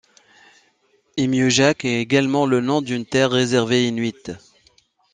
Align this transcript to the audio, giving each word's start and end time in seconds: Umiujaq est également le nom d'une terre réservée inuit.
Umiujaq 1.15 1.85
est 1.85 2.01
également 2.01 2.47
le 2.47 2.59
nom 2.59 2.81
d'une 2.81 3.05
terre 3.05 3.29
réservée 3.29 3.87
inuit. 3.87 4.31